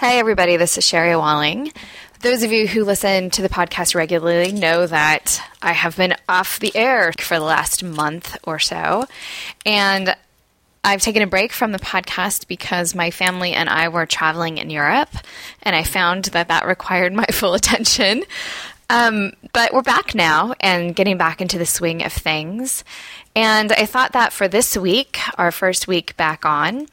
[0.00, 1.72] Hey, everybody, this is Sherry Walling.
[2.20, 6.60] Those of you who listen to the podcast regularly know that I have been off
[6.60, 9.06] the air for the last month or so.
[9.66, 10.14] And
[10.84, 14.70] I've taken a break from the podcast because my family and I were traveling in
[14.70, 15.10] Europe,
[15.64, 18.22] and I found that that required my full attention.
[18.90, 22.84] Um, but we're back now and getting back into the swing of things.
[23.34, 26.86] And I thought that for this week, our first week back on,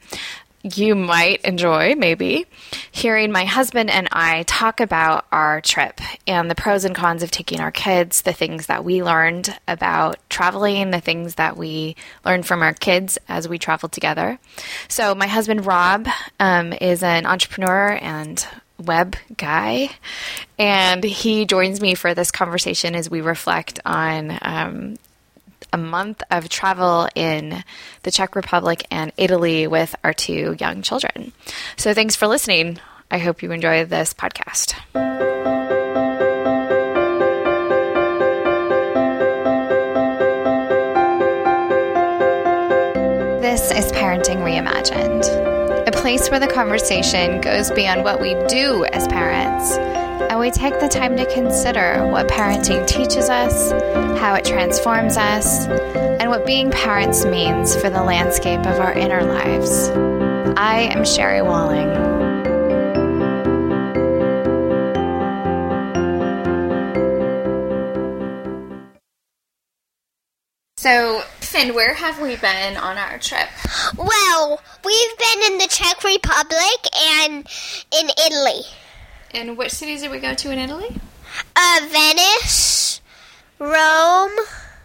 [0.62, 2.46] you might enjoy, maybe,
[2.90, 7.30] hearing my husband and I talk about our trip and the pros and cons of
[7.30, 12.46] taking our kids, the things that we learned about traveling, the things that we learned
[12.46, 14.38] from our kids as we traveled together.
[14.88, 16.08] So, my husband Rob
[16.40, 18.46] um, is an entrepreneur and
[18.78, 19.90] web guy,
[20.58, 24.96] and he joins me for this conversation as we reflect on um,
[25.72, 27.62] a month of travel in
[28.02, 31.32] the Czech Republic and Italy with our two young children.
[31.76, 32.78] So thanks for listening.
[33.10, 34.74] I hope you enjoy this podcast.
[43.40, 49.06] This is Parenting Reimagined, a place where the conversation goes beyond what we do as
[49.08, 53.70] parents and we take the time to consider what parenting teaches us,
[54.18, 59.22] how it transforms us, and what being parents means for the landscape of our inner
[59.22, 59.88] lives.
[60.58, 62.16] I am Sherry Walling.
[70.78, 73.48] So, Finn, where have we been on our trip?
[73.96, 77.46] Well, we've been in the Czech Republic and
[77.92, 78.62] in Italy.
[79.36, 80.96] And which cities did we go to in Italy?
[81.54, 83.02] Uh, Venice,
[83.58, 84.32] Rome,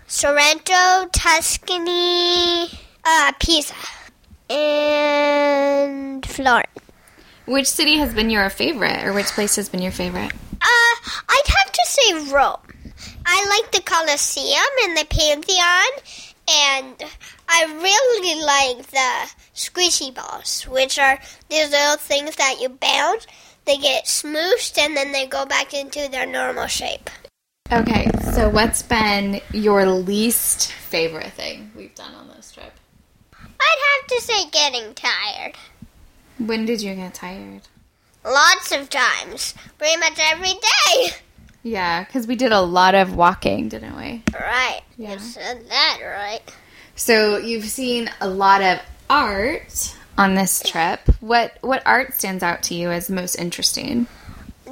[0.08, 2.66] Sorrento, Tuscany,
[3.06, 3.74] uh, Pisa,
[4.50, 6.68] and Florence.
[7.46, 10.34] Which city has been your favorite, or which place has been your favorite?
[10.34, 10.96] Uh,
[11.30, 12.58] I'd have to say Rome.
[13.26, 15.92] I like the Colosseum and the Pantheon,
[16.50, 17.10] and
[17.48, 21.17] I really like the squishy balls, which are
[21.50, 23.28] these little things that you bounce
[23.71, 27.09] they get smooshed and then they go back into their normal shape.
[27.71, 32.73] Okay, so what's been your least favorite thing we've done on this trip?
[33.33, 35.55] I'd have to say getting tired.
[36.37, 37.61] When did you get tired?
[38.26, 39.54] Lots of times.
[39.77, 41.11] Pretty much every day.
[41.64, 44.23] Yeah, because we did a lot of walking, didn't we?
[44.33, 44.81] Right.
[44.98, 45.14] Yeah.
[45.14, 46.42] You said that right.
[46.95, 48.80] So you've seen a lot of
[49.10, 50.99] art on this trip.
[51.20, 54.05] What what art stands out to you as most interesting?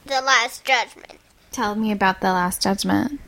[0.06, 1.20] The Last Judgment.
[1.52, 3.20] Tell me about the Last Judgment.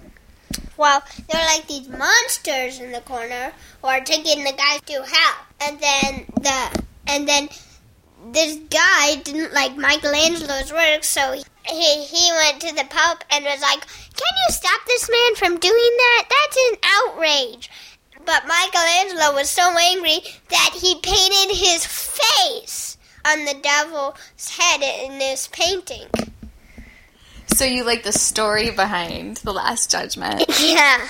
[0.78, 5.04] Well, there are like these monsters in the corner who are taking the guys to
[5.04, 7.50] hell, and then the and then
[8.32, 11.34] this guy didn't like Michelangelo's work, so
[11.64, 15.60] he he went to the Pope and was like, "Can you stop this man from
[15.60, 16.26] doing that?
[16.30, 17.70] That's an outrage."
[18.26, 25.18] But Michelangelo was so angry that he painted his face on the devil's head in
[25.18, 26.08] this painting.
[27.48, 30.46] So you like the story behind the Last Judgment?
[30.60, 31.08] Yeah.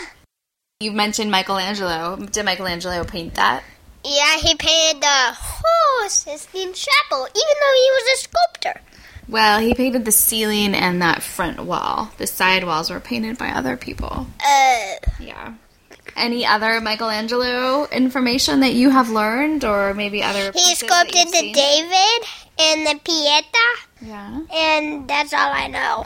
[0.80, 2.16] You mentioned Michelangelo.
[2.16, 3.64] Did Michelangelo paint that?
[4.04, 8.82] Yeah, he painted the whole Sistine Chapel, even though he was a sculptor.
[9.30, 12.10] Well, he painted the ceiling and that front wall.
[12.18, 14.26] The side walls were painted by other people.
[14.44, 14.96] Uh.
[15.20, 15.54] Yeah
[16.22, 20.52] any other Michelangelo information that you have learned, or maybe other?
[20.54, 21.54] He sculpted the seen?
[21.54, 22.28] David
[22.60, 23.58] and the Pieta.
[24.02, 24.42] Yeah.
[24.54, 26.06] And that's all I know.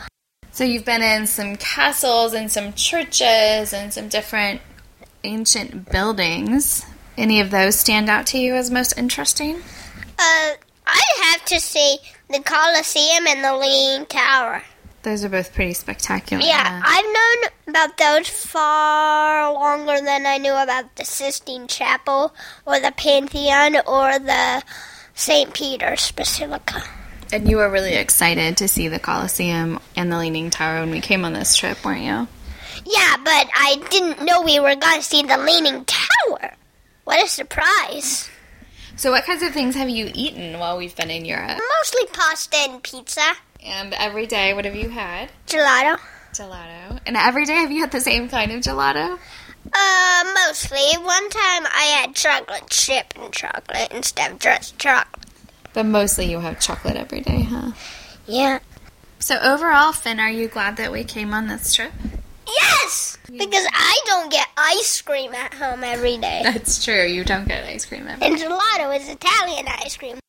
[0.52, 4.62] So you've been in some castles and some churches and some different
[5.24, 6.86] ancient buildings.
[7.18, 9.58] Any of those stand out to you as most interesting?
[10.18, 10.52] Uh,
[10.88, 11.98] I'd have to say
[12.30, 14.64] the Colosseum and the Leaning Tower.
[15.06, 16.44] Those are both pretty spectacular.
[16.44, 22.34] Yeah, I've known about those far longer than I knew about the Sistine Chapel
[22.66, 24.64] or the Pantheon or the
[25.14, 25.54] St.
[25.54, 26.82] Peter's Basilica.
[27.32, 31.02] And you were really excited to see the Colosseum and the Leaning Tower when we
[31.02, 32.28] came on this trip, weren't you?
[32.84, 36.56] Yeah, but I didn't know we were going to see the Leaning Tower.
[37.04, 38.28] What a surprise.
[38.96, 41.60] So, what kinds of things have you eaten while we've been in Europe?
[41.80, 43.22] Mostly pasta and pizza.
[43.66, 45.30] And every day, what have you had?
[45.48, 46.00] Gelato.
[46.34, 47.00] Gelato.
[47.06, 49.18] And every day, have you had the same kind of gelato?
[49.74, 50.86] Uh, mostly.
[51.02, 55.26] One time I had chocolate chip and chocolate instead of just chocolate.
[55.74, 57.72] But mostly you have chocolate every day, huh?
[58.28, 58.60] Yeah.
[59.20, 61.92] So overall, Finn, are you glad that we came on this trip?
[62.48, 63.18] Yes!
[63.26, 66.42] Because I don't get ice cream at home every day.
[66.44, 67.04] That's true.
[67.04, 70.20] You don't get ice cream every and gelato is Italian ice cream.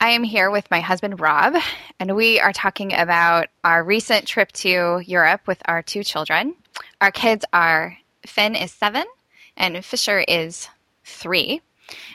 [0.00, 1.54] I am here with my husband, Rob,
[1.98, 6.54] and we are talking about our recent trip to Europe with our two children.
[7.00, 7.96] Our kids are
[8.26, 9.04] Finn is seven
[9.56, 10.68] and Fisher is
[11.04, 11.62] three.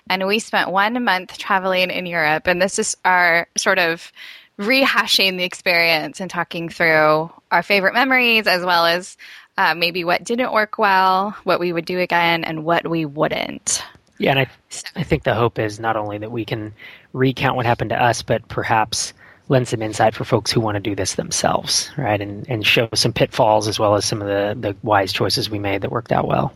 [0.07, 4.11] And we spent one month traveling in Europe, and this is our sort of
[4.59, 9.17] rehashing the experience and talking through our favorite memories as well as
[9.57, 13.83] uh, maybe what didn't work well, what we would do again, and what we wouldn't.
[14.19, 14.47] Yeah, and I,
[14.95, 16.73] I think the hope is not only that we can
[17.13, 19.13] recount what happened to us, but perhaps
[19.49, 22.21] lend some insight for folks who want to do this themselves, right?
[22.21, 25.59] And, and show some pitfalls as well as some of the, the wise choices we
[25.59, 26.53] made that worked out well.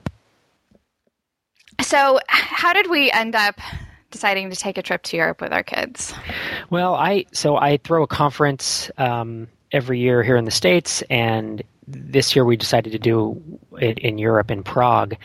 [1.81, 3.59] So, how did we end up
[4.11, 6.13] deciding to take a trip to Europe with our kids?
[6.69, 11.61] Well, I so I throw a conference um, every year here in the states, and
[11.87, 13.41] this year we decided to do
[13.79, 15.15] it in Europe in Prague.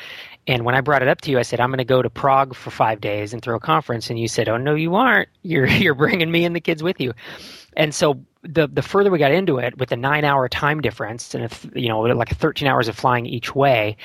[0.50, 2.10] And when I brought it up to you, I said I'm going to go to
[2.10, 5.28] Prague for five days and throw a conference, and you said, "Oh no, you aren't.
[5.42, 7.12] You're you're bringing me and the kids with you."
[7.76, 11.36] And so the the further we got into it, with the nine hour time difference,
[11.36, 13.96] and if you know like 13 hours of flying each way,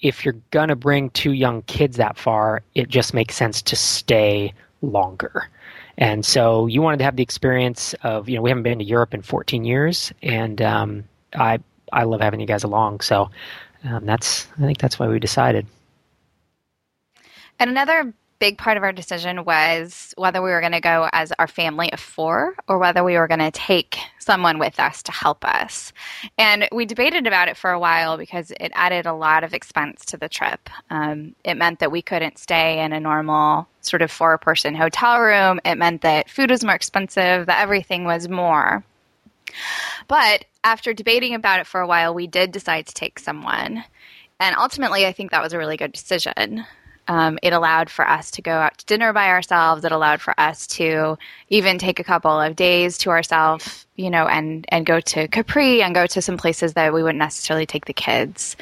[0.00, 3.74] if you're going to bring two young kids that far, it just makes sense to
[3.74, 5.48] stay longer.
[5.96, 8.84] And so you wanted to have the experience of, you know, we haven't been to
[8.84, 11.02] Europe in 14 years, and um,
[11.34, 11.58] I
[11.92, 13.00] I love having you guys along.
[13.00, 13.30] So
[13.82, 15.66] um, that's I think that's why we decided.
[17.58, 21.32] And another big part of our decision was whether we were going to go as
[21.38, 25.12] our family of four or whether we were going to take someone with us to
[25.12, 25.92] help us.
[26.36, 30.04] And we debated about it for a while because it added a lot of expense
[30.06, 30.70] to the trip.
[30.90, 35.20] Um, it meant that we couldn't stay in a normal sort of four person hotel
[35.20, 35.60] room.
[35.64, 38.84] It meant that food was more expensive, that everything was more.
[40.06, 43.82] But after debating about it for a while, we did decide to take someone.
[44.38, 46.64] And ultimately, I think that was a really good decision.
[47.08, 49.84] Um, it allowed for us to go out to dinner by ourselves.
[49.84, 51.16] It allowed for us to
[51.48, 55.82] even take a couple of days to ourselves, you know, and, and go to Capri
[55.82, 58.56] and go to some places that we wouldn't necessarily take the kids.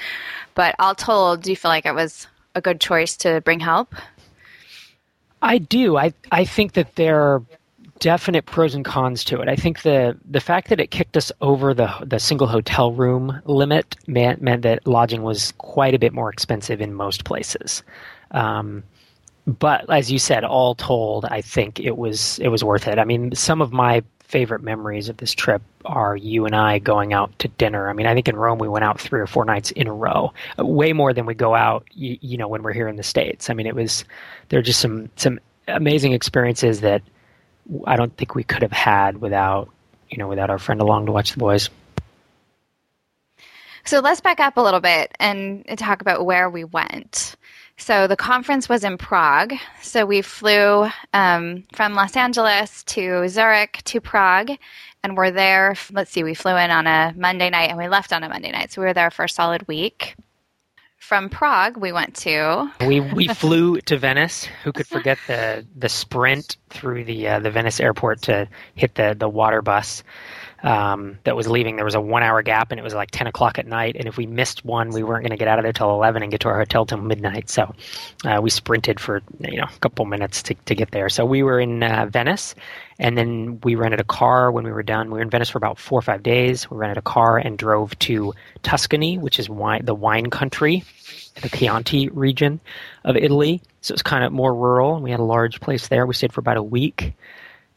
[0.55, 3.95] But all told, do you feel like it was a good choice to bring help?
[5.43, 5.97] I do.
[5.97, 7.43] I I think that there are
[7.99, 9.49] definite pros and cons to it.
[9.49, 13.41] I think the the fact that it kicked us over the the single hotel room
[13.45, 17.83] limit meant meant that lodging was quite a bit more expensive in most places.
[18.31, 18.83] Um,
[19.47, 22.99] but as you said, all told, I think it was it was worth it.
[22.99, 27.13] I mean, some of my favorite memories of this trip are you and I going
[27.13, 27.89] out to dinner.
[27.89, 29.93] I mean, I think in Rome we went out three or four nights in a
[29.93, 33.05] row, way more than we go out, you, you know, when we're here in the
[33.05, 33.49] states.
[33.49, 34.05] I mean, it was
[34.49, 35.39] there are just some some
[35.69, 37.03] amazing experiences that
[37.87, 39.69] I don't think we could have had without
[40.11, 41.71] you know without our friend along to watch the boys.
[43.85, 47.37] So let's back up a little bit and talk about where we went.
[47.79, 49.55] So the conference was in Prague.
[49.83, 54.53] So we flew um, from Los Angeles to Zurich to Prague,
[55.03, 55.75] and we're there.
[55.93, 58.51] Let's see, we flew in on a Monday night and we left on a Monday
[58.51, 58.73] night.
[58.73, 60.17] So we were there for a solid week.
[60.99, 62.69] From Prague, we went to.
[62.81, 64.49] we we flew to Venice.
[64.65, 69.15] Who could forget the the sprint through the uh, the Venice airport to hit the
[69.17, 70.03] the water bus?
[70.67, 71.77] Um, that was leaving.
[71.77, 73.95] There was a one hour gap, and it was like 10 o'clock at night.
[73.97, 76.25] And if we missed one, we weren't going to get out of there till 11
[76.25, 77.49] and get to our hotel till midnight.
[77.49, 77.73] So
[78.25, 81.09] uh, we sprinted for you know a couple minutes to, to get there.
[81.09, 82.57] So we were in uh, Venice,
[82.99, 85.07] and then we rented a car when we were done.
[85.07, 86.69] We were in Venice for about four or five days.
[86.69, 90.83] We rented a car and drove to Tuscany, which is wine, the wine country,
[91.43, 92.59] the Chianti region
[93.05, 93.63] of Italy.
[93.83, 95.01] So it was kind of more rural.
[95.01, 96.07] We had a large place there.
[96.07, 97.15] We stayed for about a week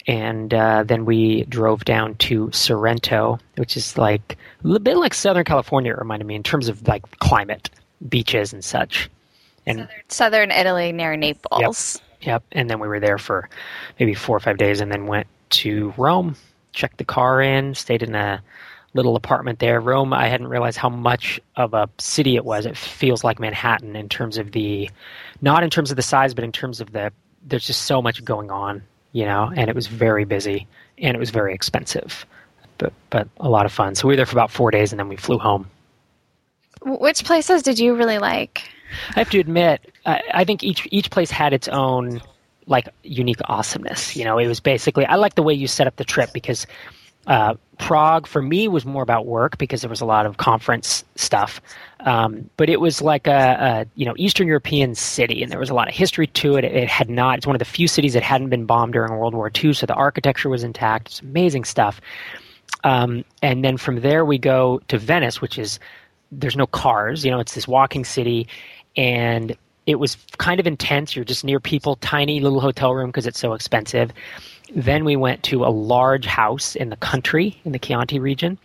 [0.09, 5.13] and uh, then we drove down to Sorrento, which is like a little bit like
[5.13, 5.93] Southern California.
[5.93, 7.69] It reminded me in terms of like climate,
[8.09, 9.07] beaches, and such.
[9.67, 12.01] And Southern, Southern Italy near Naples.
[12.21, 12.43] Yep, yep.
[12.53, 13.49] And then we were there for
[13.99, 16.35] maybe four or five days, and then went to Rome,
[16.73, 18.41] checked the car in, stayed in a
[18.95, 19.79] little apartment there.
[19.79, 22.65] Rome, I hadn't realized how much of a city it was.
[22.65, 24.89] It feels like Manhattan in terms of the,
[25.43, 27.13] not in terms of the size, but in terms of the.
[27.45, 31.19] There's just so much going on you know, and it was very busy and it
[31.19, 32.25] was very expensive,
[32.77, 33.95] but but a lot of fun.
[33.95, 35.69] So we were there for about four days and then we flew home.
[36.83, 38.61] Which places did you really like?
[39.15, 42.21] I have to admit, I, I think each each place had its own
[42.67, 44.15] like unique awesomeness.
[44.15, 46.65] You know, it was basically I like the way you set up the trip because
[47.29, 51.05] uh, Prague for me was more about work because there was a lot of conference
[51.15, 51.61] stuff.
[52.01, 55.69] Um, but it was like a, a, you know Eastern European city, and there was
[55.69, 56.65] a lot of history to it.
[56.65, 57.37] It had not.
[57.37, 59.85] It's one of the few cities that hadn't been bombed during World War II, so
[59.85, 61.07] the architecture was intact.
[61.07, 62.01] It's amazing stuff.
[62.83, 65.79] Um, and then from there we go to Venice, which is
[66.31, 67.23] there's no cars.
[67.23, 68.47] You know, it's this walking city,
[68.97, 69.55] and
[69.85, 71.15] it was kind of intense.
[71.15, 74.11] You're just near people, tiny little hotel room because it's so expensive
[74.75, 78.57] Then we went to a large house in the country in the Chianti region.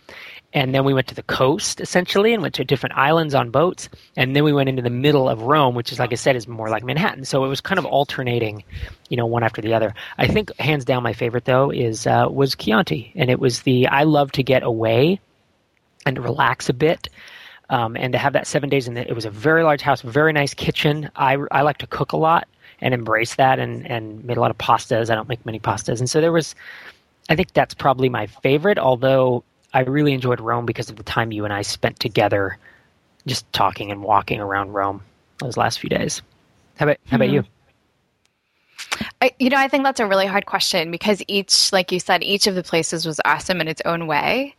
[0.53, 3.89] And then we went to the coast essentially and went to different islands on boats.
[4.15, 6.47] And then we went into the middle of Rome, which is, like I said, is
[6.47, 7.25] more like Manhattan.
[7.25, 8.63] So it was kind of alternating,
[9.09, 9.93] you know, one after the other.
[10.17, 13.87] I think hands down my favorite though is uh, was Chianti, and it was the
[13.87, 15.19] I love to get away
[16.05, 17.09] and relax a bit.
[17.69, 20.01] Um, and to have that seven days in the, it was a very large house,
[20.01, 21.09] very nice kitchen.
[21.15, 22.47] I, I like to cook a lot
[22.81, 25.09] and embrace that and, and made a lot of pastas.
[25.09, 25.99] I don't make many pastas.
[25.99, 26.55] And so there was,
[27.29, 31.31] I think that's probably my favorite, although I really enjoyed Rome because of the time
[31.31, 32.57] you and I spent together
[33.27, 35.01] just talking and walking around Rome
[35.39, 36.21] those last few days.
[36.77, 37.35] How about, how about mm-hmm.
[37.35, 37.43] you?
[39.21, 42.23] I, you know, I think that's a really hard question because each, like you said,
[42.23, 44.55] each of the places was awesome in its own way.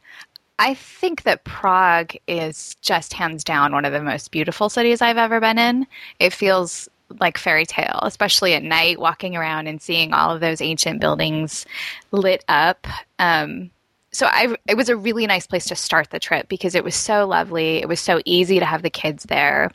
[0.59, 5.19] I think that Prague is just hands down one of the most beautiful cities I've
[5.19, 5.87] ever been in.
[6.19, 6.89] It feels
[7.21, 11.67] like fairy tale, especially at night, walking around and seeing all of those ancient buildings
[12.11, 12.87] lit up.
[13.19, 13.71] Um,
[14.13, 16.95] so I, it was a really nice place to start the trip because it was
[16.95, 17.79] so lovely.
[17.79, 19.71] It was so easy to have the kids there.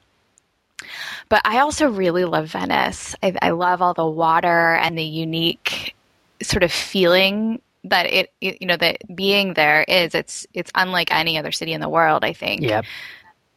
[1.30, 3.16] But I also really love Venice.
[3.22, 5.96] I, I love all the water and the unique
[6.42, 11.38] sort of feeling that it, you know that being there is it's it's unlike any
[11.38, 12.86] other city in the world i think yep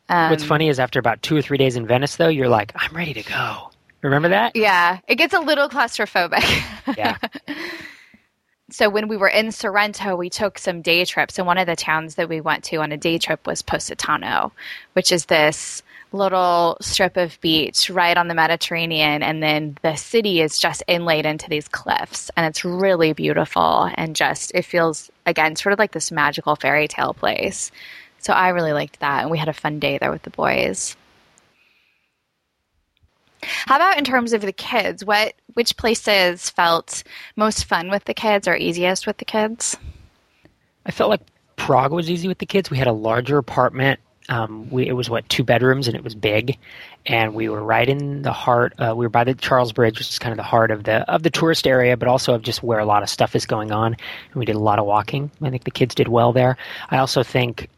[0.08, 2.72] um, what's funny is after about two or three days in venice though you're like
[2.74, 3.70] i'm ready to go.
[4.02, 4.54] Remember that?
[4.54, 6.96] Yeah it gets a little claustrophobic.
[6.96, 7.18] Yeah.
[8.70, 11.76] So when we were in sorrento we took some day trips and one of the
[11.76, 14.52] towns that we went to on a day trip was positano
[14.94, 15.82] which is this
[16.14, 21.26] little strip of beach right on the Mediterranean, and then the city is just inlaid
[21.26, 25.92] into these cliffs, and it's really beautiful and just it feels again sort of like
[25.92, 27.70] this magical fairy tale place.
[28.24, 30.96] So I really liked that, and we had a fun day there with the boys.
[33.42, 35.04] How about in terms of the kids?
[35.04, 37.02] What which places felt
[37.36, 39.76] most fun with the kids or easiest with the kids?
[40.86, 41.20] I felt like
[41.56, 42.70] Prague was easy with the kids.
[42.70, 46.14] We had a larger apartment um, we, it was what two bedrooms and it was
[46.14, 46.56] big,
[47.06, 48.72] and we were right in the heart.
[48.78, 51.08] Uh, we were by the Charles Bridge, which is kind of the heart of the
[51.10, 53.70] of the tourist area, but also of just where a lot of stuff is going
[53.70, 53.92] on.
[53.92, 55.30] And we did a lot of walking.
[55.42, 56.56] I think the kids did well there.
[56.90, 57.68] I also think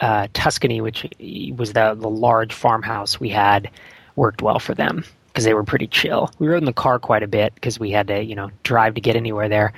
[0.00, 1.08] uh, Tuscany, which
[1.56, 3.70] was the the large farmhouse we had,
[4.16, 6.30] worked well for them because they were pretty chill.
[6.38, 8.94] We rode in the car quite a bit because we had to you know drive
[8.94, 9.72] to get anywhere there.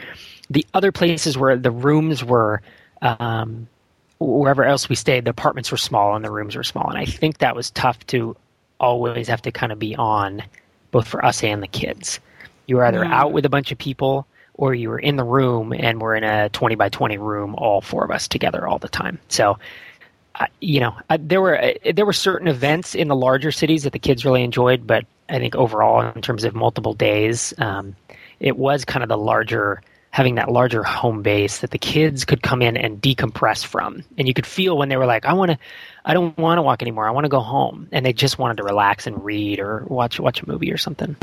[0.51, 2.63] The other places where the rooms were.
[3.03, 3.69] Um,
[4.19, 7.05] wherever else we stayed, the apartments were small and the rooms were small, and I
[7.05, 8.35] think that was tough to
[8.81, 10.43] always have to kind of be on,
[10.91, 12.21] both for us and the kids.
[12.67, 13.21] You were either yeah.
[13.21, 16.25] out with a bunch of people or you were in the room and we're in
[16.25, 19.19] a 20 by 20 room, all four of us together all the time.
[19.29, 19.59] So,
[20.61, 23.99] you know, there were uh, there were certain events in the larger cities that the
[23.99, 27.97] kids really enjoyed, but I think overall, in terms of multiple days, um,
[28.41, 29.83] it was kind of the larger
[30.17, 34.03] having that larger home base that the kids could come in and decompress from.
[34.17, 35.59] And you could feel when they were like, I want to,
[36.07, 37.07] I don't want to walk anymore.
[37.07, 37.87] I want to go home.
[37.93, 41.17] And they just wanted to relax and read or watch, watch a movie or something.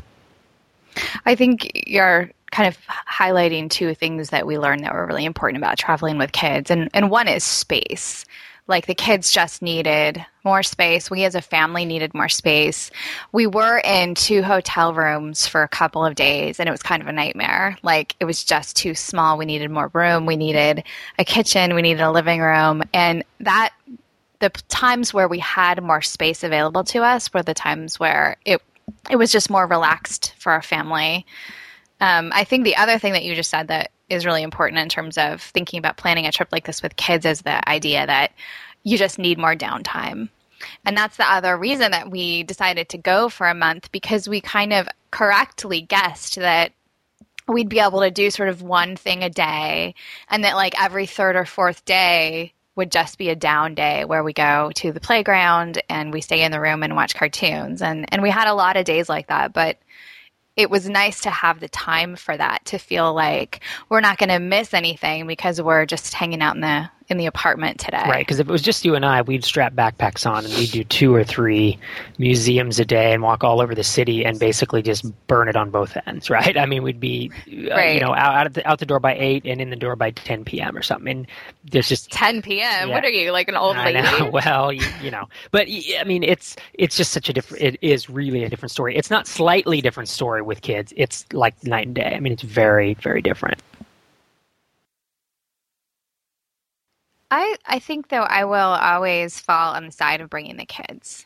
[1.26, 2.78] I think you're kind of
[3.10, 6.70] highlighting two things that we learned that were really important about traveling with kids.
[6.70, 8.26] And, and one is space.
[8.68, 11.12] Like the kids just needed more space.
[11.12, 12.92] We as a family needed more space.
[13.32, 17.02] We were in two hotel rooms for a couple of days and it was kind
[17.02, 17.78] of a nightmare.
[17.84, 19.38] Like it was just too small.
[19.38, 20.26] We needed more room.
[20.26, 20.84] We needed
[21.20, 21.76] a kitchen.
[21.76, 22.84] We needed a living room.
[22.94, 23.74] And that,
[24.40, 28.62] the times where we had more space available to us were the times where it,
[29.10, 31.26] it was just more relaxed for our family.
[32.02, 34.90] Um, I think the other thing that you just said that is really important in
[34.90, 38.32] terms of thinking about planning a trip like this with kids is the idea that
[38.84, 40.30] you just need more downtime.
[40.86, 44.40] And that's the other reason that we decided to go for a month because we
[44.42, 46.72] kind of correctly guessed that
[47.48, 49.96] we'd be able to do sort of one thing a day
[50.30, 54.24] and that like every third or fourth day would just be a down day where
[54.24, 58.06] we go to the playground and we stay in the room and watch cartoons and
[58.14, 59.78] and we had a lot of days like that but
[60.56, 64.30] it was nice to have the time for that to feel like we're not going
[64.30, 68.04] to miss anything because we're just hanging out in the in the apartment today.
[68.06, 70.72] Right, because if it was just you and I, we'd strap backpacks on and we'd
[70.72, 71.80] do two or three
[72.18, 75.70] museums a day and walk all over the city and basically just burn it on
[75.70, 76.58] both ends, right?
[76.58, 79.46] I mean, we'd be uh, you know out out the, out the door by eight
[79.46, 80.76] and in the door by ten p.m.
[80.76, 81.04] or something.
[81.10, 81.28] And
[81.64, 82.90] there's just ten p.m.
[82.90, 82.94] Yeah.
[82.94, 84.02] What are you like an old lady?
[84.32, 87.64] well, you, you, know, but I mean, it's it's just such a different.
[87.64, 88.98] It is really a different story.
[88.98, 90.92] It's not slightly different story with kids.
[90.98, 92.14] It's like night and day.
[92.16, 93.62] I mean, it's very very different.
[97.34, 101.26] I, I think though I will always fall on the side of bringing the kids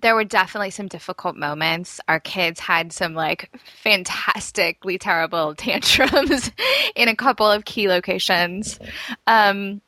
[0.00, 2.00] there were definitely some difficult moments.
[2.08, 3.50] Our kids had some like
[3.82, 6.50] fantastically terrible tantrums
[6.96, 8.78] in a couple of key locations.
[9.26, 9.80] Um,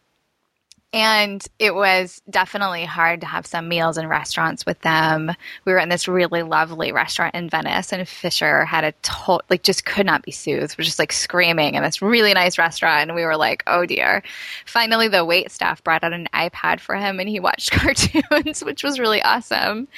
[0.92, 5.32] and it was definitely hard to have some meals in restaurants with them.
[5.64, 9.62] We were in this really lovely restaurant in Venice, and Fisher had a total, like,
[9.62, 10.76] just could not be soothed.
[10.76, 14.22] We're just like screaming in this really nice restaurant, and we were like, oh dear.
[14.66, 18.82] Finally, the wait staff brought out an iPad for him, and he watched cartoons, which
[18.82, 19.88] was really awesome.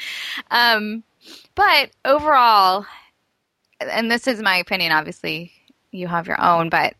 [0.52, 1.02] Um,
[1.56, 2.86] but overall,
[3.80, 5.52] and this is my opinion, obviously,
[5.90, 6.94] you have your own, but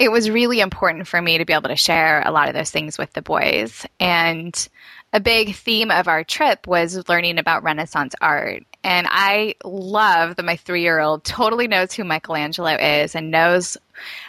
[0.00, 2.70] it was really important for me to be able to share a lot of those
[2.70, 3.84] things with the boys.
[4.00, 4.68] And
[5.12, 8.62] a big theme of our trip was learning about Renaissance art.
[8.82, 13.76] And I love that my three year old totally knows who Michelangelo is and knows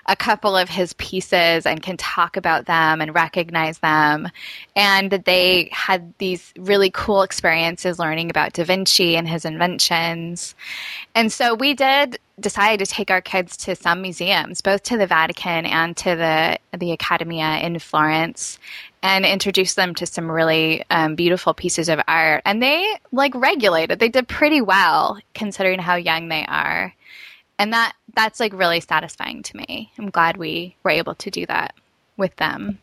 [0.08, 4.28] a couple of his pieces and can talk about them and recognize them.
[4.76, 10.56] And that they had these really cool experiences learning about Da Vinci and his inventions.
[11.16, 15.08] And so we did decide to take our kids to some museums, both to the
[15.08, 18.60] Vatican and to the the Accademia in Florence,
[19.04, 22.42] and introduce them to some really um, beautiful pieces of art.
[22.46, 24.00] And they like regulated.
[24.00, 26.94] They did pretty well considering how young they are,
[27.58, 29.92] and that that's like really satisfying to me.
[29.98, 31.74] I'm glad we were able to do that
[32.18, 32.80] with them.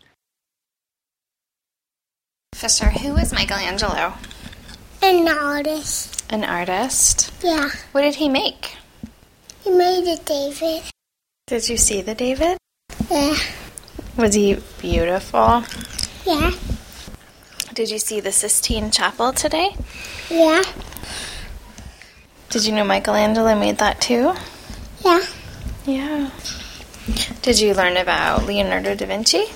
[2.55, 4.15] Fisher, who is Michelangelo?
[5.03, 6.25] An artist.
[6.31, 7.33] An artist.
[7.43, 7.71] Yeah.
[7.93, 8.77] What did he make?
[9.63, 10.83] He made a David.
[11.47, 12.59] Did you see the David?
[13.11, 13.37] Yeah.
[14.17, 15.63] Was he beautiful?
[16.29, 16.51] Yeah.
[17.73, 19.75] Did you see the Sistine Chapel today?
[20.29, 20.63] Yeah.
[22.51, 24.35] Did you know Michelangelo made that too?
[25.03, 25.25] Yeah.
[25.87, 26.31] Yeah.
[27.41, 29.47] Did you learn about Leonardo da Vinci?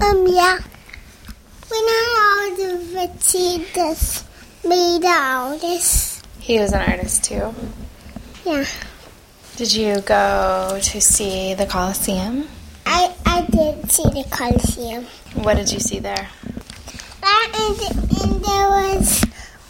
[0.00, 0.60] Um, yeah.
[1.70, 4.24] Leonardo da Vinci this
[4.64, 6.26] made the artist.
[6.40, 7.54] He was an artist too.
[8.46, 8.64] Yeah.
[9.56, 12.48] Did you go to see the Colosseum?
[13.56, 15.04] I, I did see the Colosseum.
[15.42, 16.28] What did you see there?
[17.22, 17.80] And,
[18.22, 19.24] and there was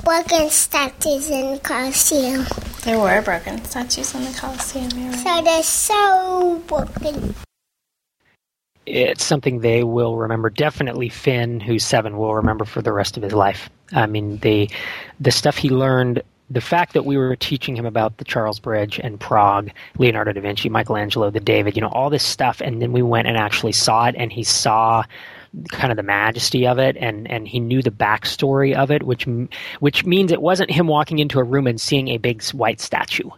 [0.04, 2.44] broken statues in the Colosseum.
[2.84, 4.90] There were broken statues in the Colosseum.
[4.90, 5.18] Right.
[5.18, 7.34] So they're so broken.
[8.86, 10.50] it's something they will remember.
[10.50, 13.68] Definitely Finn, who's seven, will remember for the rest of his life.
[13.92, 14.70] I mean, the
[15.20, 19.00] the stuff he learned, the fact that we were teaching him about the Charles Bridge
[19.02, 22.92] and Prague, Leonardo da Vinci, Michelangelo, the David, you know, all this stuff, and then
[22.92, 25.02] we went and actually saw it, and he saw
[25.70, 29.26] kind of the majesty of it and and he knew the backstory of it which
[29.80, 33.30] which means it wasn't him walking into a room and seeing a big white statue.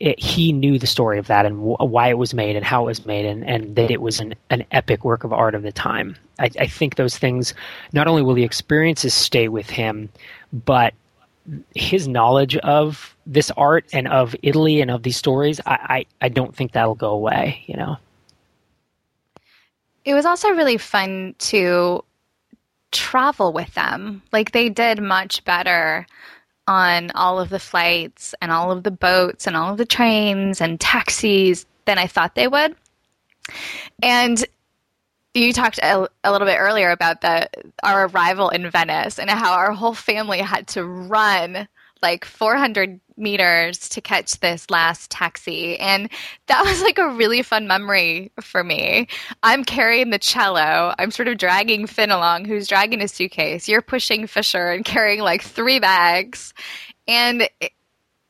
[0.00, 2.82] It, he knew the story of that and w- why it was made and how
[2.82, 5.62] it was made and, and that it was an, an epic work of art of
[5.62, 6.16] the time.
[6.38, 7.54] I, I think those things
[7.92, 10.10] not only will the experiences stay with him
[10.52, 10.94] but
[11.74, 16.28] his knowledge of this art and of Italy and of these stories I, I, I
[16.28, 17.96] don't think that'll go away you know
[20.04, 22.04] It was also really fun to
[22.94, 24.22] travel with them.
[24.32, 26.06] Like they did much better
[26.66, 30.62] on all of the flights and all of the boats and all of the trains
[30.62, 32.74] and taxis than I thought they would.
[34.02, 34.42] And
[35.34, 37.48] you talked a, a little bit earlier about the
[37.82, 41.68] our arrival in Venice and how our whole family had to run
[42.02, 45.78] like 400 meters to catch this last taxi.
[45.78, 46.10] And
[46.46, 49.08] that was like a really fun memory for me.
[49.42, 50.94] I'm carrying the cello.
[50.98, 53.68] I'm sort of dragging finn along who's dragging a suitcase.
[53.68, 56.52] You're pushing fisher and carrying like three bags.
[57.08, 57.72] And it,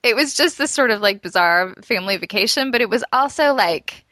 [0.05, 4.04] it was just this sort of like bizarre family vacation but it was also like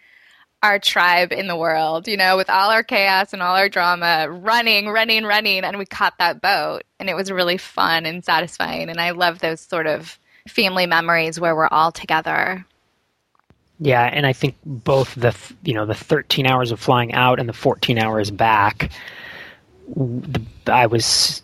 [0.63, 4.29] our tribe in the world, you know, with all our chaos and all our drama,
[4.31, 8.89] running, running, running, and we caught that boat, and it was really fun and satisfying.
[8.89, 12.65] And I love those sort of family memories where we're all together.
[13.81, 17.49] Yeah, and I think both the you know the 13 hours of flying out and
[17.49, 18.93] the 14 hours back,
[20.67, 21.43] I was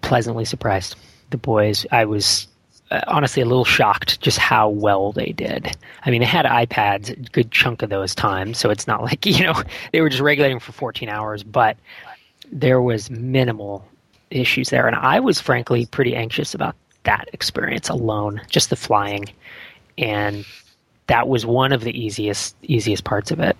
[0.00, 0.96] pleasantly surprised.
[1.28, 2.46] The boys, I was
[2.94, 5.76] Uh, honestly a little shocked just how well they did.
[6.04, 9.26] I mean, they had iPads a good chunk of those times, so it's not like
[9.26, 9.60] you know
[9.92, 11.76] they were just regulating for 14 hours, but
[12.52, 13.84] there was minimal
[14.30, 19.24] issues there, and I was frankly pretty anxious about that experience alone, just the flying,
[19.98, 20.44] and
[21.08, 23.56] that was one of the easiest easiest parts of it.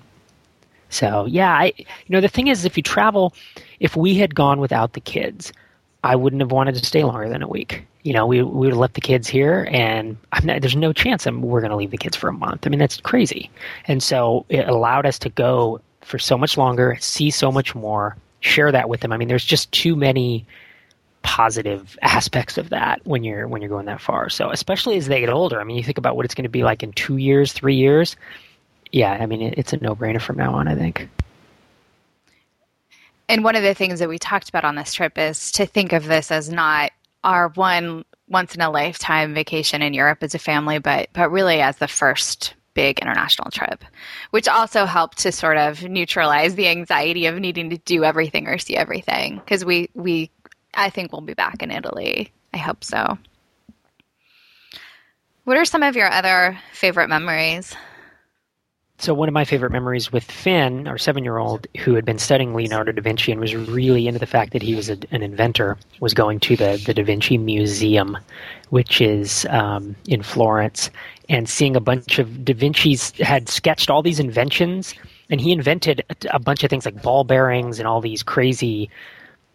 [0.91, 3.35] So yeah, I you know the thing is, if you travel,
[3.81, 5.53] if we had gone without the kids,
[6.05, 7.83] I wouldn't have wanted to stay longer than a week.
[8.03, 11.27] You know, we we would have left the kids here, and not, there's no chance
[11.27, 12.67] I'm, we're going to leave the kids for a month.
[12.67, 13.51] I mean, that's crazy.
[13.89, 18.17] And so it allowed us to go for so much longer, see so much more,
[18.41, 19.13] share that with them.
[19.13, 20.45] I mean, there's just too many
[21.23, 24.29] positive aspects of that when you're when you're going that far.
[24.29, 26.51] So especially as they get older, I mean, you think about what it's going to
[26.51, 28.15] be like in two years, three years.
[28.93, 30.69] Yeah, I mean, it, it's a no brainer from now on.
[30.69, 31.09] I think.
[33.35, 35.93] And one of the things that we talked about on this trip is to think
[35.93, 36.93] of this as not
[37.25, 41.61] our one once in a lifetime vacation in Europe as a family, but but really
[41.61, 43.85] as the first big international trip,
[44.31, 48.57] which also helped to sort of neutralize the anxiety of needing to do everything or
[48.57, 49.39] see everything.
[49.39, 50.31] Because we we
[50.75, 52.33] I think we'll be back in Italy.
[52.53, 53.19] I hope so.
[55.43, 57.75] What are some of your other favorite memories?
[58.99, 62.93] So one of my favorite memories with Finn, our seven-year-old, who had been studying Leonardo
[62.93, 66.15] da Vinci and was really into the fact that he was a, an inventor, was
[66.15, 68.17] going to the, the Da Vinci Museum,
[68.71, 70.91] which is um, in Florence,
[71.29, 74.95] and seeing a bunch of Da Vinci's had sketched all these inventions,
[75.29, 78.89] and he invented a, a bunch of things like ball bearings and all these crazy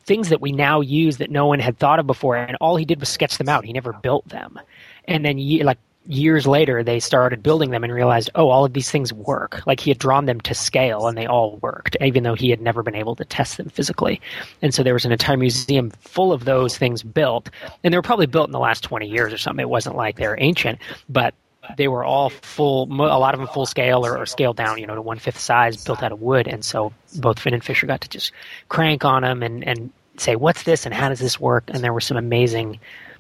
[0.04, 2.36] things that we now use that no one had thought of before.
[2.36, 3.64] And all he did was sketch them out.
[3.64, 4.60] He never built them.
[5.08, 5.78] And then, like
[6.10, 9.66] years later, they started building them and realized, oh, all of these things work.
[9.68, 12.62] Like he had drawn them to scale and they all worked, even though he had
[12.62, 14.20] never been able to test them physically.
[14.64, 17.52] And so there was an entire museum full of those things built.
[17.84, 19.62] And they were probably built in the last 20 years or something.
[19.62, 21.36] It wasn't like they're ancient, but
[21.78, 24.88] they were all full, a lot of them full scale or, or scaled down, you
[24.88, 26.48] know, to one fifth size, built out of wood.
[26.48, 28.32] And so both Finn and Fisher got to just
[28.68, 31.66] crank on them and, and say, what's this and how does this work?
[31.68, 32.80] And there were some amazing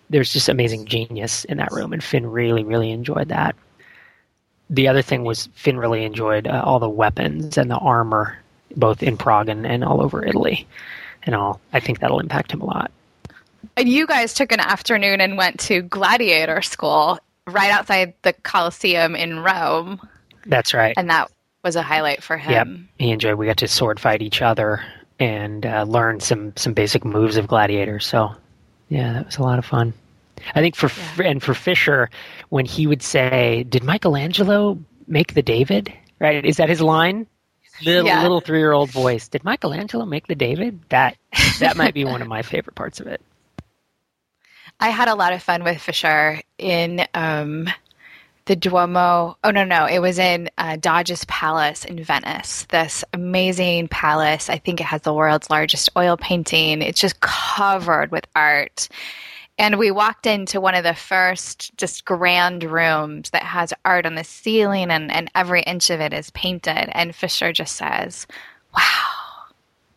[0.10, 3.56] there's just amazing genius in that room, and Finn really, really enjoyed that.
[4.69, 8.38] The other thing was Finn really enjoyed uh, all the weapons and the armor,
[8.76, 10.67] both in Prague and, and all over Italy,
[11.24, 11.60] and all.
[11.74, 12.91] I think that'll impact him a lot.
[13.76, 19.15] And you guys took an afternoon and went to gladiator school right outside the Colosseum
[19.15, 20.00] in Rome.
[20.45, 21.32] That's right, and that
[21.63, 22.89] was a highlight for him.
[22.98, 23.36] Yep, he enjoyed.
[23.36, 24.84] We got to sword fight each other
[25.19, 28.08] and uh, learn some some basic moves of gladiators.
[28.08, 28.34] So
[28.89, 29.93] yeah, that was a lot of fun.
[30.56, 31.30] I think for yeah.
[31.30, 32.10] and for Fisher,
[32.49, 36.43] when he would say, "Did Michelangelo make the David?" Right?
[36.43, 37.28] Is that his line?
[37.86, 38.21] Little yeah.
[38.21, 39.28] little three year old voice.
[39.28, 40.82] Did Michelangelo make the David?
[40.89, 41.17] That
[41.60, 43.21] that might be one of my favorite parts of it.
[44.80, 47.67] I had a lot of fun with Fisher in um,
[48.50, 49.38] the Duomo.
[49.44, 50.76] Oh no, no, it was in uh,
[51.28, 52.66] Palace in Venice.
[52.72, 54.50] This amazing palace.
[54.50, 56.82] I think it has the world's largest oil painting.
[56.82, 58.90] It's just covered with art.
[59.60, 64.16] And we walked into one of the first just grand rooms that has art on
[64.16, 66.90] the ceiling and, and every inch of it is painted.
[66.98, 68.26] And Fisher just says,
[68.76, 69.20] Wow,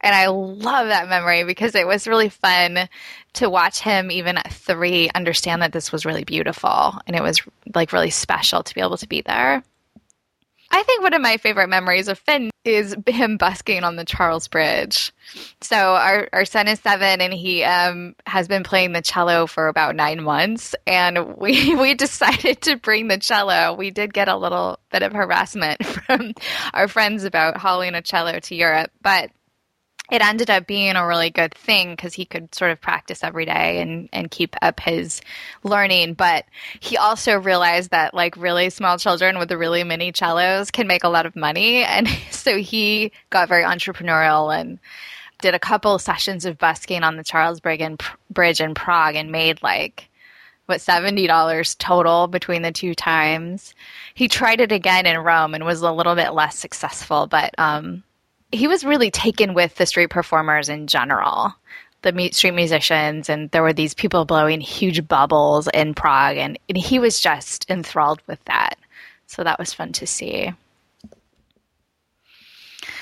[0.02, 2.88] and I love that memory because it was really fun
[3.34, 6.98] to watch him, even at three, understand that this was really beautiful.
[7.06, 7.40] And it was
[7.74, 9.62] like really special to be able to be there.
[10.74, 14.48] I think one of my favorite memories of Finn is him busking on the Charles
[14.48, 15.12] Bridge.
[15.60, 19.68] So our, our son is seven and he um, has been playing the cello for
[19.68, 20.74] about nine months.
[20.86, 23.74] And we, we decided to bring the cello.
[23.74, 26.32] We did get a little bit of harassment from
[26.72, 29.30] our friends about hauling a cello to Europe, but
[30.12, 33.46] it ended up being a really good thing because he could sort of practice every
[33.46, 35.22] day and, and keep up his
[35.64, 36.12] learning.
[36.12, 36.44] But
[36.80, 41.02] he also realized that like really small children with the really mini cellos can make
[41.02, 41.82] a lot of money.
[41.82, 44.78] And so he got very entrepreneurial and
[45.40, 50.10] did a couple sessions of busking on the Charles Bridge in Prague and made like
[50.66, 53.74] what $70 total between the two times.
[54.12, 58.04] He tried it again in Rome and was a little bit less successful, but um,
[58.52, 61.54] he was really taken with the street performers in general
[62.02, 66.76] the street musicians and there were these people blowing huge bubbles in prague and, and
[66.76, 68.76] he was just enthralled with that.
[69.26, 70.52] So that was fun to see.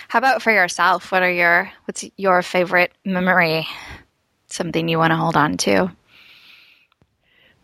[0.09, 1.11] How about for yourself?
[1.13, 3.67] What are your what's your favorite memory?
[4.49, 5.91] Something you want to hold on to?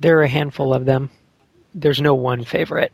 [0.01, 1.11] There are a handful of them.
[1.75, 2.93] There's no one favorite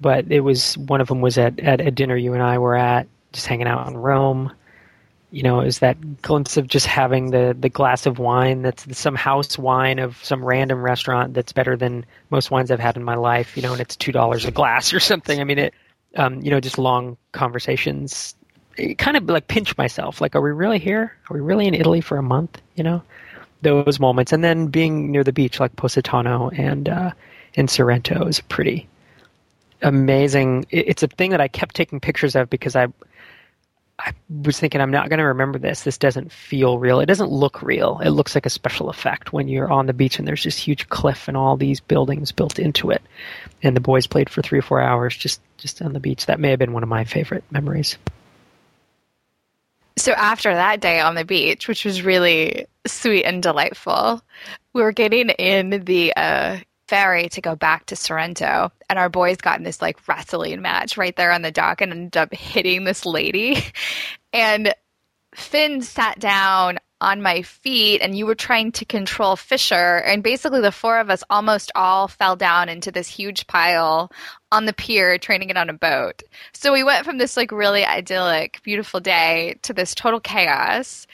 [0.00, 2.74] but it was one of them was at, at a dinner you and i were
[2.74, 4.52] at just hanging out in Rome.
[5.30, 9.14] You know, is that glimpse of just having the, the glass of wine that's some
[9.14, 13.14] house wine of some random restaurant that's better than most wines I've had in my
[13.14, 15.40] life, you know, and it's $2 a glass or something.
[15.40, 15.74] I mean, it,
[16.16, 18.34] um, you know, just long conversations.
[18.76, 20.20] It kind of like pinch myself.
[20.20, 21.16] Like, are we really here?
[21.30, 22.60] Are we really in Italy for a month?
[22.74, 23.02] You know,
[23.62, 24.32] those moments.
[24.32, 27.12] And then being near the beach like Positano and, uh,
[27.54, 28.88] in Sorrento is pretty
[29.82, 30.66] amazing.
[30.70, 32.88] It's a thing that I kept taking pictures of because I
[34.04, 34.12] I
[34.44, 35.82] was thinking I'm not going to remember this.
[35.82, 36.98] This doesn't feel real.
[36.98, 38.00] It doesn't look real.
[38.00, 40.88] It looks like a special effect when you're on the beach and there's this huge
[40.88, 43.02] cliff and all these buildings built into it.
[43.62, 46.26] And the boys played for three or four hours just just on the beach.
[46.26, 47.96] That may have been one of my favorite memories.
[49.96, 54.22] So after that day on the beach, which was really sweet and delightful,
[54.72, 56.58] we were getting in the uh,
[56.88, 60.96] ferry to go back to Sorrento, and our boys got in this like wrestling match
[60.96, 63.62] right there on the dock and ended up hitting this lady.
[64.34, 64.74] And
[65.34, 69.98] Finn sat down on my feet and you were trying to control Fisher.
[69.98, 74.10] And basically, the four of us almost all fell down into this huge pile
[74.52, 76.22] on the pier trying to get on a boat.
[76.54, 81.06] So we went from this like really idyllic, beautiful day to this total chaos.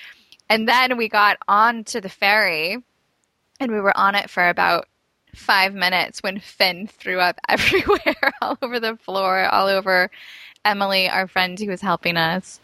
[0.51, 2.79] And then we got onto the ferry
[3.59, 4.87] and we were on it for about
[5.35, 10.11] five minutes when Finn threw up everywhere, all over the floor, all over
[10.65, 12.61] Emily, our friend who was helping us.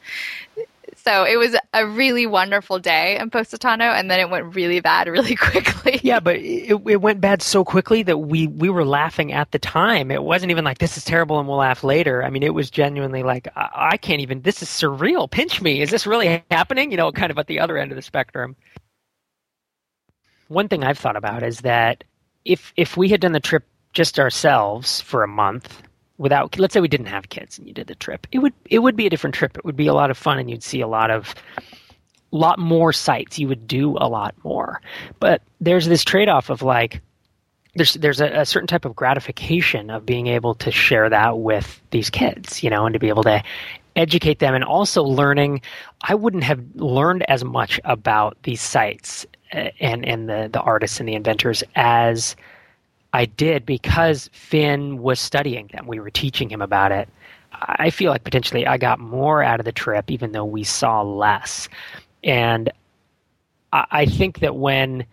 [0.96, 5.06] So it was a really wonderful day in Positano, and then it went really bad
[5.06, 6.00] really quickly.
[6.02, 9.58] Yeah, but it, it went bad so quickly that we we were laughing at the
[9.58, 10.10] time.
[10.10, 12.22] It wasn't even like this is terrible and we'll laugh later.
[12.22, 14.42] I mean, it was genuinely like I, I can't even.
[14.42, 15.30] This is surreal.
[15.30, 15.82] Pinch me.
[15.82, 16.90] Is this really happening?
[16.90, 18.56] You know, kind of at the other end of the spectrum.
[20.48, 22.04] One thing I've thought about is that
[22.44, 25.82] if if we had done the trip just ourselves for a month
[26.18, 28.80] without let's say we didn't have kids and you did the trip it would it
[28.80, 29.56] would be a different trip.
[29.56, 31.34] It would be a lot of fun and you'd see a lot of
[32.30, 34.80] lot more sites you would do a lot more.
[35.20, 37.00] But there's this trade-off of like
[37.76, 41.80] there's there's a, a, certain type of gratification of being able to share that with
[41.90, 43.42] these kids you know and to be able to
[43.96, 45.60] educate them and also learning.
[46.02, 49.24] I wouldn't have learned as much about these sites
[49.80, 52.36] and and the the artists and the inventors as
[53.12, 55.86] I did because Finn was studying them.
[55.86, 57.08] We were teaching him about it.
[57.52, 61.02] I feel like potentially I got more out of the trip, even though we saw
[61.02, 61.68] less.
[62.24, 62.70] And
[63.72, 65.04] I think that when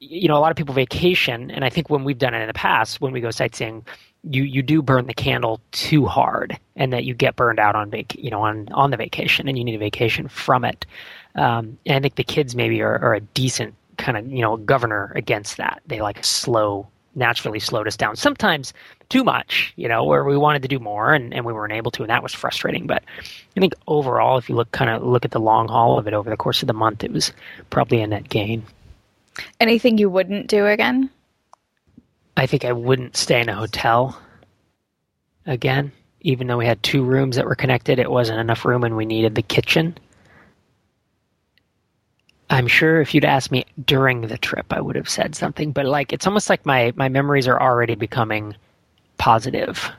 [0.00, 2.48] you know a lot of people vacation, and I think when we've done it in
[2.48, 3.84] the past, when we go sightseeing,
[4.24, 7.90] you you do burn the candle too hard, and that you get burned out on
[7.90, 10.86] vac- you know on on the vacation, and you need a vacation from it.
[11.38, 14.56] Um, and I think the kids maybe are, are a decent kind of you know
[14.56, 15.82] governor against that.
[15.86, 18.16] They like slow naturally slowed us down.
[18.16, 18.72] Sometimes
[19.08, 21.90] too much, you know, where we wanted to do more and, and we weren't able
[21.90, 22.86] to, and that was frustrating.
[22.86, 23.02] But
[23.56, 26.14] I think overall, if you look kind of look at the long haul of it
[26.14, 27.32] over the course of the month, it was
[27.70, 28.62] probably a net gain.
[29.60, 31.10] Anything you wouldn't do again?
[32.36, 34.20] I think I wouldn't stay in a hotel
[35.46, 35.92] again.
[36.20, 39.06] Even though we had two rooms that were connected, it wasn't enough room and we
[39.06, 39.96] needed the kitchen.
[42.50, 45.72] I'm sure if you'd asked me during the trip, I would have said something.
[45.72, 48.54] But like, it's almost like my my memories are already becoming
[49.18, 49.90] positive.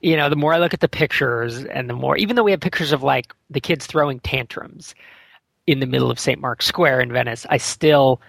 [0.00, 2.52] You know, the more I look at the pictures, and the more, even though we
[2.52, 4.94] have pictures of like the kids throwing tantrums
[5.66, 6.40] in the middle of St.
[6.40, 8.20] Mark's Square in Venice, I still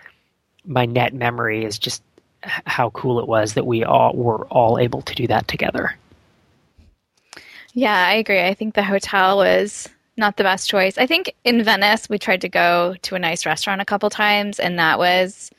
[0.66, 2.04] my net memory is just
[2.44, 5.96] how cool it was that we all were all able to do that together.
[7.74, 8.42] Yeah, I agree.
[8.42, 10.98] I think the hotel was not the best choice.
[10.98, 14.60] I think in Venice we tried to go to a nice restaurant a couple times,
[14.60, 15.52] and that was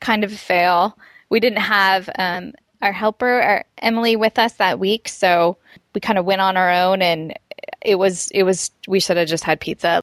[0.00, 0.96] kind of a fail.
[1.30, 5.56] We didn't have um, our helper, our Emily, with us that week, so
[5.94, 7.34] we kind of went on our own, and
[7.80, 10.02] it was it was we should have just had pizza.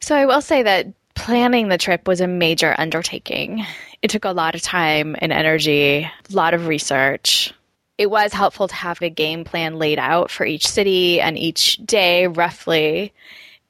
[0.00, 3.64] So I will say that planning the trip was a major undertaking.
[4.02, 7.52] It took a lot of time and energy, a lot of research
[7.98, 11.78] it was helpful to have a game plan laid out for each city and each
[11.78, 13.12] day roughly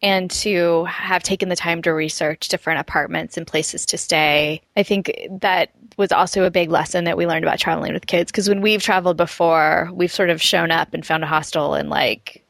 [0.02, 4.60] and to have taken the time to research different apartments and places to stay.
[4.76, 8.30] I think that was also a big lesson that we learned about traveling with kids
[8.30, 11.88] because when we've traveled before, we've sort of shown up and found a hostel and
[11.88, 12.42] like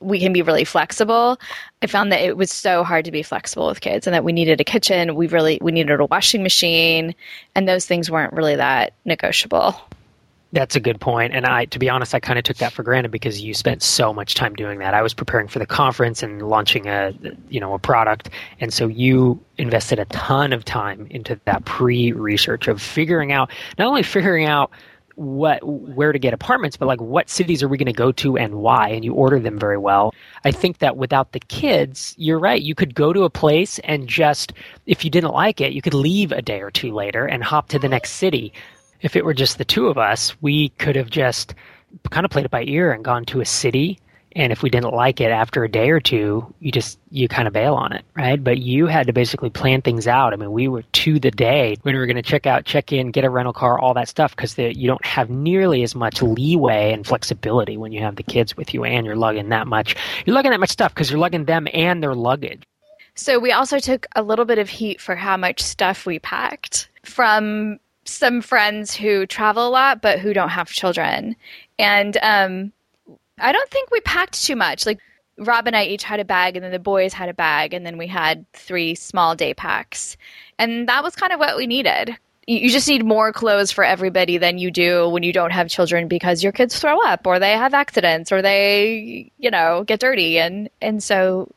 [0.00, 1.40] we can be really flexible.
[1.82, 4.32] I found that it was so hard to be flexible with kids and that we
[4.32, 7.14] needed a kitchen, we really we needed a washing machine
[7.54, 9.80] and those things weren't really that negotiable.
[10.50, 11.34] That's a good point.
[11.34, 13.82] And I, to be honest, I kind of took that for granted because you spent
[13.82, 14.94] so much time doing that.
[14.94, 17.12] I was preparing for the conference and launching a,
[17.50, 18.30] you know, a product.
[18.58, 23.88] And so you invested a ton of time into that pre-research of figuring out, not
[23.88, 24.70] only figuring out
[25.16, 28.38] what, where to get apartments, but like what cities are we going to go to
[28.38, 28.88] and why?
[28.88, 30.14] And you order them very well.
[30.44, 32.62] I think that without the kids, you're right.
[32.62, 34.54] You could go to a place and just,
[34.86, 37.68] if you didn't like it, you could leave a day or two later and hop
[37.70, 38.54] to the next city
[39.00, 41.54] if it were just the two of us, we could have just
[42.10, 43.98] kind of played it by ear and gone to a city.
[44.32, 47.48] And if we didn't like it after a day or two, you just you kind
[47.48, 48.42] of bail on it, right?
[48.42, 50.32] But you had to basically plan things out.
[50.32, 52.92] I mean, we were to the day when we were going to check out, check
[52.92, 56.20] in, get a rental car, all that stuff, because you don't have nearly as much
[56.20, 59.96] leeway and flexibility when you have the kids with you and you're lugging that much.
[60.26, 62.62] You're lugging that much stuff because you're lugging them and their luggage.
[63.14, 66.88] So we also took a little bit of heat for how much stuff we packed
[67.04, 71.36] from some friends who travel a lot but who don't have children.
[71.78, 72.72] And um,
[73.38, 74.86] I don't think we packed too much.
[74.86, 74.98] Like
[75.38, 77.86] Rob and I each had a bag, and then the boys had a bag, and
[77.86, 80.16] then we had three small day packs.
[80.58, 82.16] And that was kind of what we needed.
[82.46, 86.08] You just need more clothes for everybody than you do when you don't have children
[86.08, 90.38] because your kids throw up or they have accidents or they, you know, get dirty.
[90.38, 91.52] And, and so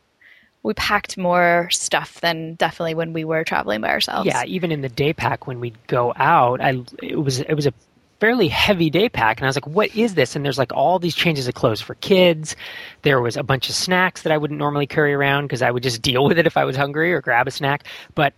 [0.63, 4.28] we packed more stuff than definitely when we were traveling by ourselves.
[4.28, 7.65] Yeah, even in the day pack when we'd go out, I it was it was
[7.65, 7.74] a
[8.19, 11.00] fairly heavy day pack and I was like, "What is this?" And there's like all
[11.00, 12.56] these changes of clothes for kids.
[13.02, 15.84] There was a bunch of snacks that I wouldn't normally carry around because I would
[15.84, 17.86] just deal with it if I was hungry or grab a snack.
[18.13, 18.34] But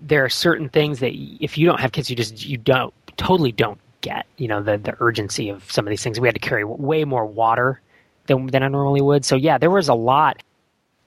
[0.00, 3.52] there are certain things that if you don't have kids, you just you don't totally
[3.52, 4.26] don't get.
[4.36, 6.18] You know the the urgency of some of these things.
[6.18, 7.80] We had to carry way more water
[8.26, 9.24] than than I normally would.
[9.24, 10.42] So yeah, there was a lot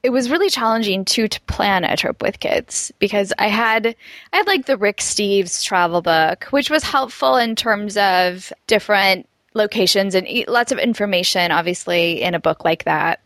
[0.05, 3.95] it was really challenging too to plan a trip with kids because I had
[4.31, 9.27] I had like the Rick Steves travel book, which was helpful in terms of different
[9.55, 13.19] locations and lots of information obviously in a book like that.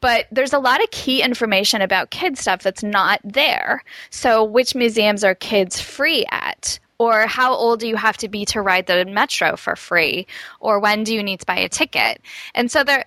[0.00, 3.84] But there's a lot of key information about kid stuff that's not there.
[4.10, 6.80] So which museums are kids free at?
[6.98, 10.26] Or how old do you have to be to ride the metro for free?
[10.58, 12.20] Or when do you need to buy a ticket?
[12.54, 13.04] And so there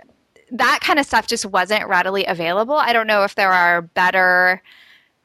[0.51, 2.75] that kind of stuff just wasn't readily available.
[2.75, 4.61] I don't know if there are better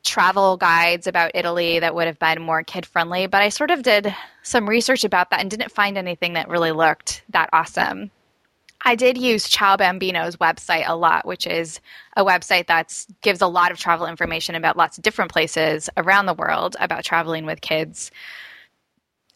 [0.04, 3.82] travel guides about Italy that would have been more kid friendly, but I sort of
[3.82, 8.10] did some research about that and didn't find anything that really looked that awesome.
[8.84, 11.80] I did use Ciao Bambino's website a lot, which is
[12.16, 16.26] a website that gives a lot of travel information about lots of different places around
[16.26, 18.10] the world about traveling with kids.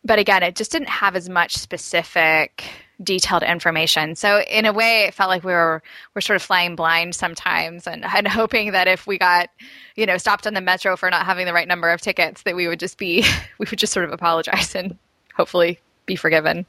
[0.05, 2.65] But again, it just didn't have as much specific
[3.03, 4.15] detailed information.
[4.15, 5.83] So in a way, it felt like we were
[6.15, 9.51] we're sort of flying blind sometimes, and, and hoping that if we got
[9.97, 12.57] you know stopped on the metro for not having the right number of tickets, that
[12.57, 13.25] we would just be
[13.59, 14.99] we would just sort of apologize and
[15.35, 16.67] hopefully be forgiven.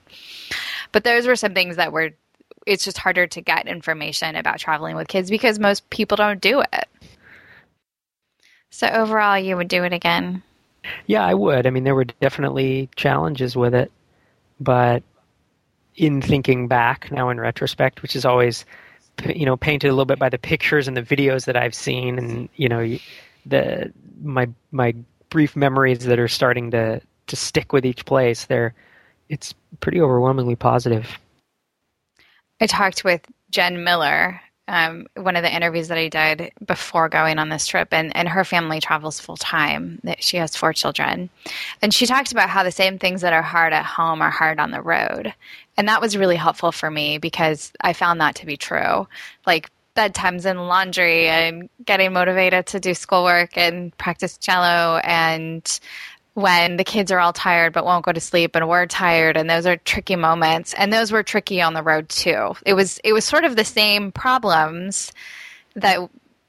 [0.91, 2.11] But those were some things that were
[2.65, 6.61] it's just harder to get information about traveling with kids because most people don't do
[6.61, 6.87] it.
[8.69, 10.43] So overall, you would do it again.
[11.05, 11.65] Yeah, I would.
[11.65, 13.91] I mean, there were definitely challenges with it,
[14.59, 15.03] but
[15.97, 18.65] in thinking back now in retrospect, which is always
[19.25, 22.17] you know painted a little bit by the pictures and the videos that I've seen,
[22.17, 22.97] and you know
[23.45, 23.91] the
[24.23, 24.95] my my
[25.29, 28.45] brief memories that are starting to to stick with each place.
[28.45, 28.73] There,
[29.27, 31.19] it's pretty overwhelmingly positive.
[32.61, 37.39] I talked with Jen Miller, um, one of the interviews that I did before going
[37.39, 40.01] on this trip, and, and her family travels full time.
[40.19, 41.29] She has four children.
[41.81, 44.59] And she talked about how the same things that are hard at home are hard
[44.59, 45.33] on the road.
[45.77, 49.07] And that was really helpful for me because I found that to be true.
[49.45, 55.79] Like bedtimes and laundry and getting motivated to do schoolwork and practice cello and
[56.37, 59.49] when the kids are all tired but won't go to sleep and we're tired and
[59.49, 62.53] those are tricky moments and those were tricky on the road too.
[62.63, 65.11] It was it was sort of the same problems
[65.75, 65.97] that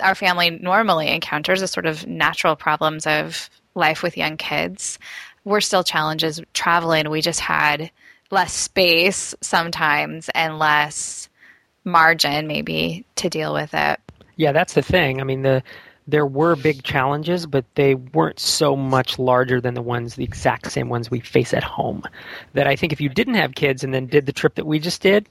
[0.01, 4.99] our family normally encounters the sort of natural problems of life with young kids.
[5.47, 7.09] Were still challenges traveling.
[7.09, 7.91] We just had
[8.31, 11.31] less space sometimes and less
[11.85, 13.99] margin maybe to deal with it.
[14.37, 15.23] Yeah that's the thing.
[15.23, 15.63] I mean the
[16.09, 20.73] there were big challenges, but they weren't so much larger than the ones, the exact
[20.73, 22.03] same ones we face at home.
[22.55, 24.79] That I think if you didn't have kids and then did the trip that we
[24.79, 25.29] just did,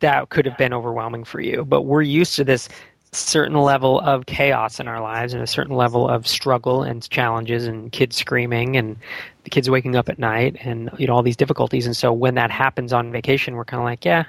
[0.00, 1.64] that could have been overwhelming for you.
[1.64, 2.68] But we're used to this
[3.12, 7.64] certain level of chaos in our lives and a certain level of struggle and challenges
[7.64, 8.96] and kids screaming and
[9.44, 12.34] the kids waking up at night and you know all these difficulties and so when
[12.34, 14.24] that happens on vacation we're kind of like yeah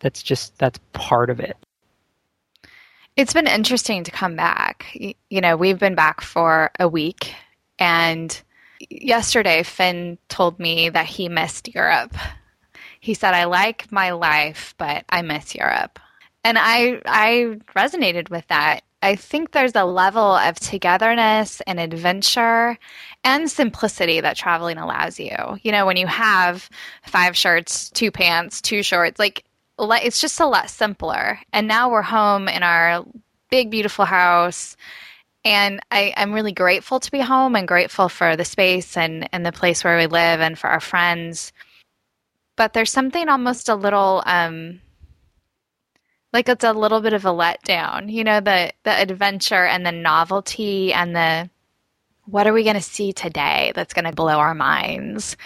[0.00, 1.56] that's just that's part of it
[3.18, 4.96] it's been interesting to come back.
[5.28, 7.34] You know, we've been back for a week,
[7.78, 8.40] and
[8.88, 12.14] yesterday Finn told me that he missed Europe.
[13.00, 15.98] He said, "I like my life, but I miss Europe."
[16.44, 18.82] And I I resonated with that.
[19.02, 22.78] I think there's a level of togetherness and adventure
[23.24, 25.58] and simplicity that traveling allows you.
[25.62, 26.68] You know, when you have
[27.04, 29.44] five shirts, two pants, two shorts, like
[29.78, 31.38] it's just a lot simpler.
[31.52, 33.04] And now we're home in our
[33.50, 34.76] big, beautiful house.
[35.44, 39.46] And I, am really grateful to be home and grateful for the space and, and
[39.46, 41.52] the place where we live and for our friends.
[42.56, 44.80] But there's something almost a little um,
[46.32, 48.12] like it's a little bit of a letdown.
[48.12, 51.48] You know, the the adventure and the novelty and the
[52.26, 55.36] what are we going to see today that's going to blow our minds?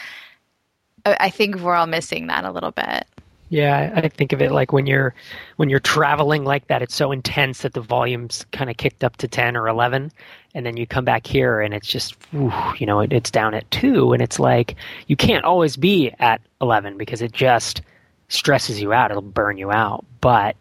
[1.04, 3.06] I think we're all missing that a little bit.
[3.53, 5.14] Yeah, I think of it like when you're
[5.57, 9.18] when you're traveling like that, it's so intense that the volume's kind of kicked up
[9.18, 10.11] to ten or eleven,
[10.55, 13.53] and then you come back here and it's just, whew, you know, it, it's down
[13.53, 14.76] at two, and it's like
[15.07, 17.82] you can't always be at eleven because it just
[18.28, 19.11] stresses you out.
[19.11, 20.07] It'll burn you out.
[20.22, 20.57] But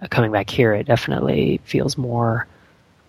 [0.00, 2.46] uh, coming back here, it definitely feels more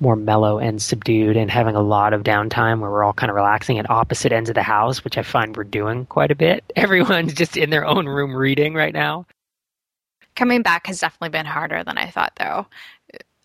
[0.02, 3.36] more mellow and subdued and having a lot of downtime where we're all kind of
[3.36, 6.64] relaxing at opposite ends of the house, which I find we're doing quite a bit.
[6.76, 9.26] Everyone's just in their own room reading right now.
[10.36, 12.66] Coming back has definitely been harder than I thought, though.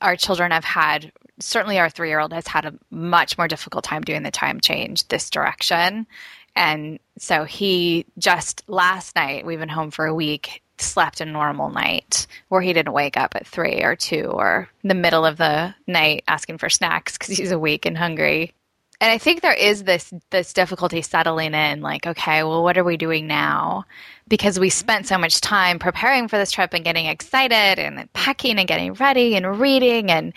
[0.00, 3.84] Our children have had, certainly our three year old has had a much more difficult
[3.84, 6.06] time doing the time change this direction.
[6.54, 11.70] And so he just last night, we've been home for a week, slept a normal
[11.70, 15.74] night where he didn't wake up at three or two or the middle of the
[15.86, 18.52] night asking for snacks because he's awake and hungry.
[18.98, 22.84] And I think there is this this difficulty settling in, like, okay, well, what are
[22.84, 23.84] we doing now?
[24.26, 28.58] Because we spent so much time preparing for this trip and getting excited and packing
[28.58, 30.32] and getting ready and reading and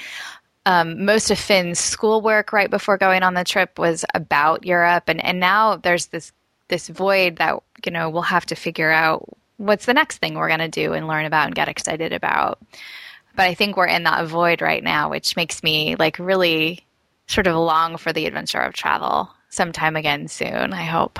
[0.65, 5.23] um, most of Finn's schoolwork right before going on the trip was about Europe, and
[5.23, 6.31] and now there's this
[6.67, 9.27] this void that you know we'll have to figure out
[9.59, 12.59] what's the next thing we're going to do and learn about and get excited about.
[13.35, 16.85] But I think we're in that void right now, which makes me like really
[17.27, 21.19] sort of long for the adventure of travel sometime again soon, I hope.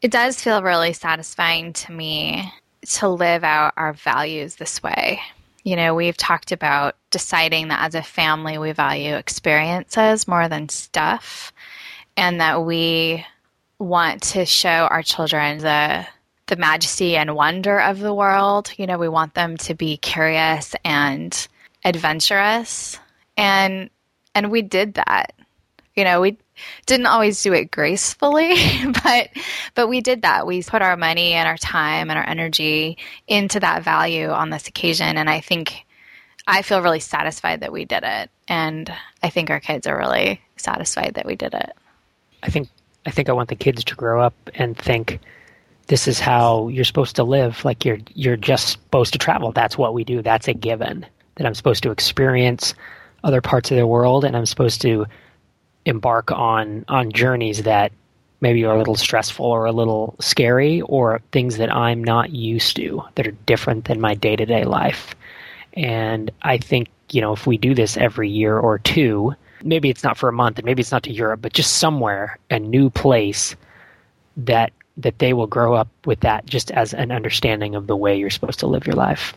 [0.00, 5.20] It does feel really satisfying to me to live out our values this way.
[5.64, 10.68] You know, we've talked about deciding that as a family we value experiences more than
[10.68, 11.52] stuff,
[12.16, 13.24] and that we
[13.78, 16.06] want to show our children the
[16.46, 18.72] the majesty and wonder of the world.
[18.76, 21.48] You know, we want them to be curious and
[21.84, 22.98] adventurous.
[23.36, 23.90] And
[24.34, 25.32] and we did that.
[25.94, 26.38] You know, we
[26.86, 28.54] didn't always do it gracefully,
[29.04, 29.30] but
[29.74, 30.46] but we did that.
[30.46, 34.68] We put our money and our time and our energy into that value on this
[34.68, 35.84] occasion and I think
[36.46, 38.92] I feel really satisfied that we did it and
[39.22, 41.72] I think our kids are really satisfied that we did it.
[42.42, 42.68] I think
[43.06, 45.20] I think I want the kids to grow up and think
[45.86, 47.64] this is how you're supposed to live.
[47.64, 49.52] Like you're you're just supposed to travel.
[49.52, 50.22] That's what we do.
[50.22, 51.06] That's a given.
[51.36, 52.74] That I'm supposed to experience
[53.24, 55.06] other parts of the world, and I'm supposed to
[55.84, 57.92] embark on on journeys that
[58.40, 62.76] maybe are a little stressful or a little scary, or things that I'm not used
[62.76, 65.14] to that are different than my day to day life.
[65.74, 70.04] And I think you know if we do this every year or two, maybe it's
[70.04, 72.88] not for a month, and maybe it's not to Europe, but just somewhere a new
[72.88, 73.54] place
[74.36, 78.16] that that they will grow up with that just as an understanding of the way
[78.16, 79.34] you're supposed to live your life.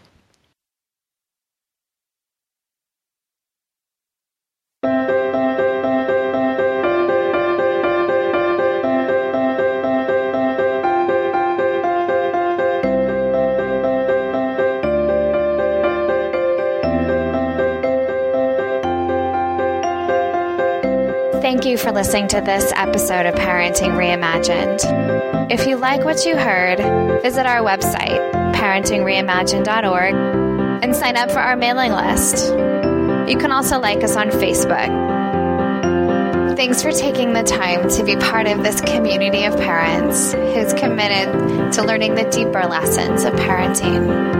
[21.57, 25.51] Thank you for listening to this episode of Parenting Reimagined.
[25.51, 26.77] If you like what you heard,
[27.23, 30.13] visit our website, parentingreimagined.org,
[30.83, 32.49] and sign up for our mailing list.
[33.27, 34.85] You can also like us on Facebook.
[36.55, 41.73] Thanks for taking the time to be part of this community of parents who's committed
[41.73, 44.36] to learning the deeper lessons of parenting.